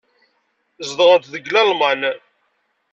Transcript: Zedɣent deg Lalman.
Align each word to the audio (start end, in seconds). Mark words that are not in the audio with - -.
Zedɣent 0.87 1.31
deg 1.33 1.45
Lalman. 1.53 2.01